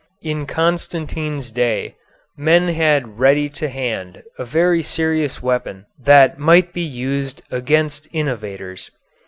In 0.23 0.47
Constantine's 0.47 1.51
day 1.51 1.95
men 2.35 2.69
had 2.69 3.19
ready 3.19 3.49
to 3.49 3.69
hand 3.69 4.23
a 4.39 4.43
very 4.43 4.81
serious 4.81 5.43
weapon 5.43 5.85
that 6.03 6.39
might 6.39 6.73
be 6.73 6.81
used 6.81 7.43
against 7.51 8.07
innovators. 8.11 8.89